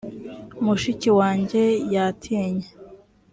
[0.63, 1.61] mushiki wanjye
[1.93, 2.67] yatinye.